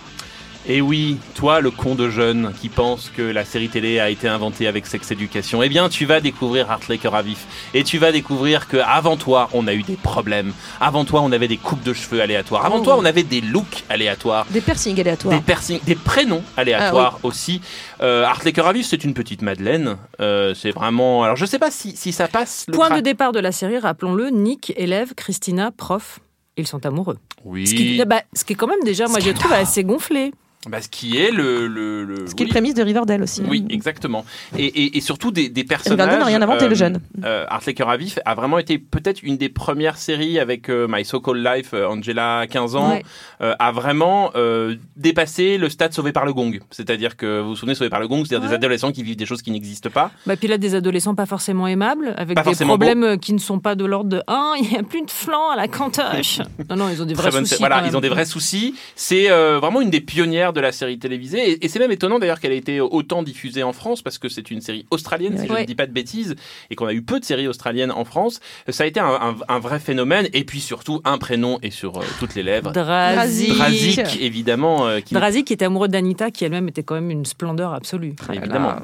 [0.66, 4.28] Et oui, toi, le con de jeune qui pense que la série télé a été
[4.28, 7.46] inventée avec Sex Education, eh bien, tu vas découvrir Hartley Cœur à vif.
[7.72, 10.52] Et tu vas découvrir que avant toi, on a eu des problèmes.
[10.80, 12.66] Avant toi, on avait des coupes de cheveux aléatoires.
[12.66, 12.84] Avant Oh.
[12.84, 14.46] toi, on avait des looks aléatoires.
[14.50, 15.34] Des piercings aléatoires.
[15.34, 17.62] Des, piercings- des prénoms aléatoires aussi.
[18.02, 19.96] Euh, Hartley Cœur à vif, c'est une petite Madeleine.
[20.20, 21.22] Euh, c'est vraiment.
[21.24, 22.64] Alors, je sais pas si, si ça passe.
[22.68, 26.18] Le Point cra- de départ de la série, rappelons-le, Nick, élève, Christina, prof.
[26.58, 27.16] Ils sont amoureux.
[27.44, 27.66] Oui.
[27.68, 30.32] Ce qui, bah, ce qui est quand même déjà, moi je trouve assez gonflé.
[30.68, 31.68] Bah, ce qui est le.
[31.68, 33.42] le, le- Ce qui est le prémisse de Riverdale aussi.
[33.48, 34.24] Oui, exactement.
[34.56, 35.98] Et, et- et surtout des, des personnages.
[36.00, 37.00] Riverdale n'a rien inventé, le jeune.
[37.24, 40.86] Euh, Hartley Cœur à vif a vraiment été peut-être une des premières séries avec euh,
[40.90, 43.04] My So Called Life, euh, Angela, 15 ans, Ouais.
[43.40, 46.58] euh, a vraiment euh, dépassé le stade sauvé par le gong.
[46.72, 49.26] C'est-à-dire que vous vous souvenez, sauvé par le gong, c'est-à-dire des adolescents qui vivent des
[49.26, 50.10] choses qui n'existent pas.
[50.26, 53.38] Bah, puis là, des adolescents pas forcément aimables, avec Pas des problèmes euh, qui ne
[53.38, 56.40] sont pas de l'ordre de 1, il n'y a plus de flanc à la cantoche.
[56.68, 57.56] non, non, ils ont des vrais Très soucis.
[57.60, 58.74] Voilà, ils ont des vrais soucis.
[58.96, 61.50] C'est euh, vraiment une des pionnières de la série télévisée.
[61.52, 64.28] Et, et c'est même étonnant d'ailleurs qu'elle ait été autant diffusée en France parce que
[64.28, 66.34] c'est une série australienne, si je ne dis pas de bêtises,
[66.70, 68.40] et qu'on a eu peu de séries australiennes en France.
[68.68, 70.28] Ça a été un, un- un vrai phénomène.
[70.32, 72.72] Et puis surtout, un prénom est sur euh, toutes les lèvres.
[72.72, 73.54] Drazik.
[73.56, 74.86] Drazik, évidemment.
[74.86, 78.14] euh, qui- Drazik qui était amoureux d'Anita, qui elle-même était quand même une splendeur absolue.
[78.32, 78.74] Évidemment.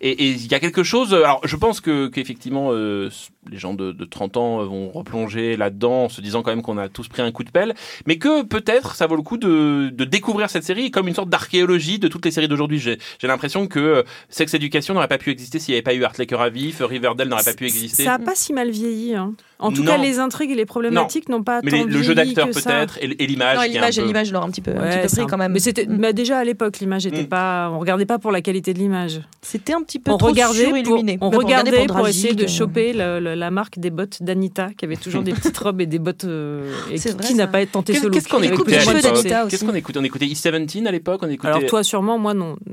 [0.00, 1.12] Et et il y a quelque chose.
[1.14, 3.08] euh, Alors, je pense que qu'effectivement, euh,
[3.50, 6.78] les gens de, de 30 ans vont replonger là-dedans en se disant quand même qu'on
[6.78, 7.74] a tous pris un coup de pelle,
[8.06, 11.28] mais que peut-être ça vaut le coup de, de découvrir cette série comme une sorte
[11.28, 12.78] d'archéologie de toutes les séries d'aujourd'hui.
[12.80, 16.04] J'ai l'impression que euh, Sex Education n'aurait pas pu exister s'il n'y avait pas eu
[16.04, 18.04] Hartley Cœur à vif, Riverdale n'aurait pas pu exister.
[18.04, 19.14] Ça n'a pas si mal vieilli.
[19.14, 19.34] hein.
[19.60, 19.92] En tout Non.
[19.92, 22.98] cas, les intrigues et les problématiques n'ont pas mais tant les- le jeu d'acteur peut-être
[23.00, 23.56] et, et l'image.
[23.56, 25.22] Non, un l'image, peu- l'image leur un petit peu, un Ouais, petit peu c'est pris
[25.24, 25.52] un- quand même.
[25.52, 25.98] Mais c'était, Mm.
[25.98, 27.28] bah, déjà à l'époque, l'image était Mm.
[27.28, 27.70] pas.
[27.72, 29.20] On regardait pas pour la qualité de l'image.
[29.42, 32.92] C'était un petit peu On trop regardait pour, on regardait pour, essayer de euh, choper
[32.92, 35.98] le- le- la marque des bottes d'Anita, qui avait toujours des petites robes et des
[35.98, 36.24] bottes.
[36.24, 38.78] euh, et qui, vrai, qui n'a pas ce look qu'est-ce qu'on écoutait.
[38.78, 39.98] Qu'est-ce qu'on écoutait?
[39.98, 41.20] On écoutait East 17 à l'époque.
[41.22, 41.48] On écoutait.
[41.48, 42.56] Alors toi sûrement, moi non.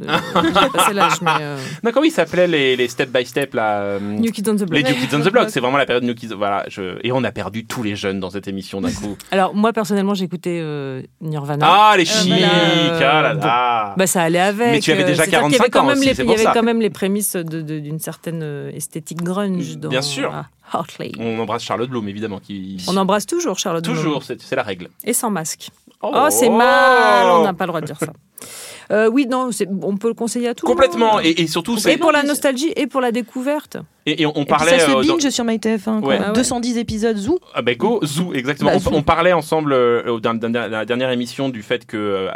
[1.41, 4.61] Euh, Non, comment ils s'appelaient les, les step by step là New Kids on the
[4.61, 4.83] Les Block.
[4.89, 6.29] New Kids on the Block, c'est vraiment la période New Kids.
[6.37, 6.97] Voilà, je...
[7.03, 9.17] et on a perdu tous les jeunes dans cette émission d'un coup.
[9.31, 11.65] Alors moi personnellement, j'écoutais euh, Nirvana.
[11.69, 12.49] Ah, les Euh, chics là,
[13.19, 13.45] Ah là bon.
[13.45, 13.93] là.
[13.97, 14.71] Bah ça allait avec.
[14.71, 16.19] Mais tu avais euh, déjà c'est-à-dire qu'il y 45 avait quand ans même aussi, les-
[16.23, 16.51] Il y avait ça.
[16.53, 19.77] quand même les prémices de- de- d'une certaine euh, esthétique grunge.
[19.77, 20.31] Dans, Bien sûr.
[20.71, 21.11] Hartley.
[21.19, 22.39] On embrasse Charlotte Bloom, évidemment.
[22.39, 22.83] Qui...
[22.87, 23.83] On embrasse toujours Charlotte.
[23.83, 24.89] Toujours, c'est c'est la règle.
[25.05, 25.69] Et sans masque.
[26.01, 28.07] Oh, c'est mal, on n'a pas le droit de dire ça.
[28.91, 31.13] Euh, oui, non, c'est- on peut le conseiller à tout le Complètement.
[31.15, 31.21] monde.
[31.25, 31.97] Et, et surtout, Et c'est.
[31.97, 33.77] pour la nostalgie et pour la découverte.
[34.05, 34.79] Et, et on Et puis parlait.
[34.79, 35.99] ça se euh, dans- binge sur MyTF1.
[35.99, 36.09] quoi.
[36.09, 36.19] Ouais.
[36.23, 36.33] Ah ouais.
[36.33, 37.39] 210 épisodes, zou.
[37.53, 38.71] Ah ben go, Zoo, exactement.
[38.71, 42.29] Bah, on, parlait ensemble euh, dans, dans- dans la dernière émission du fait que euh,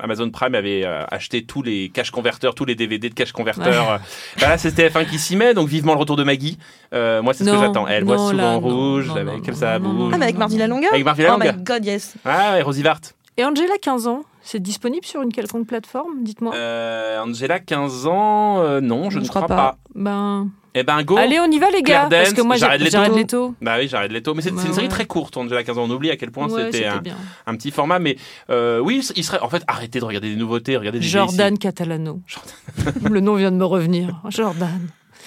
[0.00, 4.00] Amazon Prime avait euh, acheté tous les cache converteurs, tous les DVD de cache converteurs.
[4.40, 6.58] Bah là, c'est TF1 qui s'y met, donc vivement le retour de Maggie.
[6.92, 7.86] Euh, moi, c'est ce que j'attends.
[7.88, 9.98] Elle voit souvent là, en non, rouge, non, avec non, comme non, ça non, bouge.
[9.98, 12.14] non, Ah, mais avec Mardi Longa Avec Mardi Oh my god, yes.
[12.26, 13.00] Ah, et Rosie Vart.
[13.38, 16.54] Et Angela, 15 ans, c'est disponible sur une quelconque plateforme, dites-moi?
[16.54, 19.72] Euh, Angela, 15 ans, euh, non, je Je ne crois crois pas.
[19.72, 19.78] pas.
[19.94, 21.16] Ben, Eh ben go.
[21.18, 23.54] Allez, on y va les gars, Claire parce que moi Jared j'ai- Leto.
[23.60, 24.34] Bah oui, Leto.
[24.34, 24.88] Mais c'est une Ouais, série ouais.
[24.88, 25.84] très courte, Angela 15 ans.
[25.84, 27.98] On oublie à quel point Ouais, c'était un, petit format.
[27.98, 28.16] Mais
[28.50, 29.40] euh, oui, il serait.
[29.40, 32.20] En fait, arrêtez de regarder des nouveautés, regardez des Jordan Catalano.
[33.10, 34.20] Le nom vient de me revenir.
[34.28, 34.80] Jordan.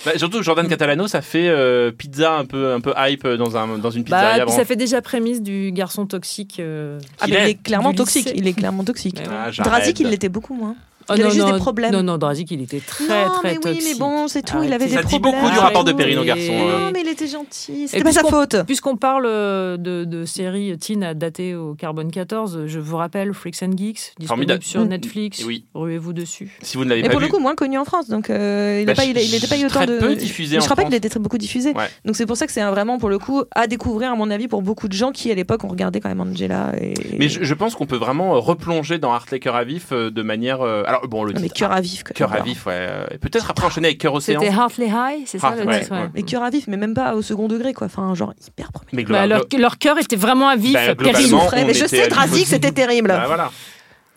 [0.06, 3.78] Bah, surtout Jordan Catalano, ça fait euh, pizza un peu, un peu hype dans, un,
[3.78, 4.52] dans une Bah, puis avant.
[4.52, 6.58] ça fait déjà prémisse du garçon toxique.
[6.60, 7.52] euh, Ah, Qu'il mais il est.
[7.52, 8.32] est clairement toxique.
[8.36, 9.18] Il est clairement toxique.
[9.30, 9.50] Ah.
[9.64, 10.76] Drazik, il l'était beaucoup moins.
[11.10, 11.92] Oh, il avait non, juste non, des problèmes.
[11.92, 13.84] Non, non, Drazik, il était très, non, très mais oui, toxique.
[13.94, 14.58] mais bon, c'est tout.
[14.64, 14.90] Il avait Arrêtez.
[14.90, 15.42] des Ça dit problèmes.
[15.42, 16.44] beaucoup du rapport de Perrine au garçon.
[16.52, 16.86] euh.
[16.86, 17.88] Non, mais il était gentil.
[17.88, 18.56] C'était pas sa puisqu'on- faute.
[18.66, 23.34] Puisqu'on parle euh, de, de séries teen à dater au carbone 14, je vous rappelle
[23.34, 24.64] Freaks and Geeks, disponible Formidable.
[24.64, 24.88] sur Mm.
[24.90, 25.44] Netflix.
[25.46, 25.66] Oui.
[25.74, 26.58] Ruez-vous dessus.
[26.62, 27.28] Si vous ne l'avez Mais pas pour vu.
[27.28, 28.08] le coup, moins connu en France.
[28.10, 29.98] Donc, euh, il Bah, n'a pas, il, a- il était pas eu autant très de.
[29.98, 31.74] peu diffusé Mais en je crois pas qu'il était très beaucoup diffusé.
[31.74, 31.90] Ouais.
[32.06, 34.30] Donc, c'est pour ça que c'est un- vraiment, pour le coup, à découvrir, à mon
[34.32, 36.72] avis, pour beaucoup de gens qui, à l'époque, ont regardé quand même Angela.
[36.80, 36.94] Et...
[37.18, 40.10] Mais je, je pense qu'on peut vraiment euh, replonger dans Hartley Cœur à vif euh,
[40.12, 40.62] de manière.
[40.62, 42.04] euh, alors bon, le Non, mais titre, cœur à vif.
[42.04, 42.14] quoi.
[42.14, 42.88] Cœur à vif, ouais.
[43.12, 44.40] et Peut-être après enchaîner avec Cœur Océan.
[44.42, 46.02] C'était Heartley High, c'est ça le ouais, titre ouais.
[46.04, 46.10] ouais.
[46.14, 47.88] Mais cœur à vif, mais même pas au second degré, quoi.
[47.88, 48.88] Enfin, genre hyper premier.
[48.94, 50.74] Mais Bah, globalement- leur, leur cœur était vraiment à vif.
[50.74, 51.66] Bah, globalement, souffrait.
[51.66, 52.46] Mais je sais, l'hypothèse.
[52.46, 53.08] c'était terrible.
[53.10, 53.52] Bah, voilà.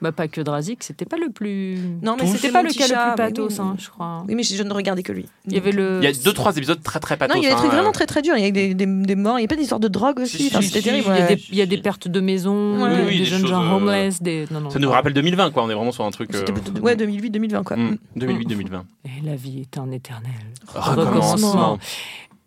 [0.03, 1.79] Bah, pas que Drazik, c'était pas le plus.
[2.03, 3.57] Non, mais c'était pas le cas le plus pathos, oui.
[3.61, 4.25] hein, je crois.
[4.29, 5.27] Oui, mais je ne regardais que lui.
[5.47, 6.01] Il y avait le.
[6.03, 7.37] Il y a deux, trois épisodes très très pathos.
[7.37, 7.77] Non, il y a des hein, trucs euh.
[7.77, 8.37] vraiment très très durs.
[8.37, 9.39] Il y a des, des, des morts.
[9.39, 10.39] Il y a pas d'histoire de drogue aussi.
[10.39, 11.07] Si, Enfin, si, c'était si, terrible.
[11.15, 13.13] Il y, a des, il y a des pertes de maison, Ouais, des, oui, oui,
[13.13, 14.21] des des jeunes gens euh, homeless.
[14.21, 14.47] Des...
[14.51, 15.63] Non, non, Ça nous rappelle 2020, quoi.
[15.63, 16.31] On est vraiment sur un truc.
[16.33, 17.77] C'était euh, plutôt- ouais, 2008-2020, quoi.
[17.77, 18.83] hmm, 2008-2020.
[19.05, 20.33] Et la vie est un éternel
[20.67, 21.79] Recommencement.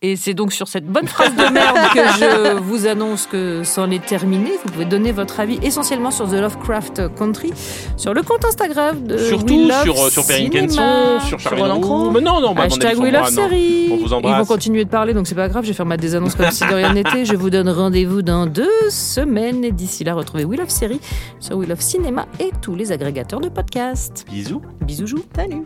[0.07, 3.89] Et c'est donc sur cette bonne phrase de merde que je vous annonce que c'en
[3.89, 4.51] est terminé.
[4.63, 7.51] Vous pouvez donner votre avis essentiellement sur The Lovecraft Country,
[7.97, 10.51] sur le compte Instagram de Surtout We Love sur, euh, sur Perrine.
[10.51, 11.39] Kenson, sur.
[11.39, 12.11] Roux.
[12.11, 13.49] Mais non, non, bah, Hashtag We sur Love moi, non.
[13.49, 13.89] Série.
[13.93, 15.97] On vous Ils vont continuer de parler, donc c'est pas grave, je vais faire ma
[15.97, 17.25] désannonce comme si de rien n'était.
[17.25, 19.65] Je vous donne rendez-vous dans deux semaines.
[19.65, 20.99] Et d'ici là, retrouvez We Love Série
[21.39, 24.23] sur We Love Cinéma et tous les agrégateurs de podcasts.
[24.29, 24.61] Bisous.
[24.81, 25.25] Bisous, joues.
[25.35, 25.65] Salut.